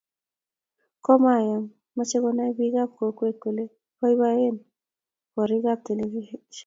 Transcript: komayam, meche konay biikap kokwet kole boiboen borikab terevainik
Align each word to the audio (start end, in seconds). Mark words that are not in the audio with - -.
komayam, 1.05 1.63
meche 1.95 2.17
konay 2.23 2.51
biikap 2.57 2.89
kokwet 2.97 3.35
kole 3.43 3.63
boiboen 3.97 4.55
borikab 5.35 5.79
terevainik 5.85 6.43